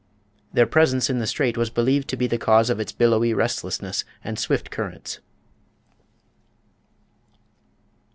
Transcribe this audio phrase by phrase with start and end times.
[0.51, 4.03] Their presence in the strait was believed to be the cause of its billowy restlessness
[4.23, 5.19] and swift currents.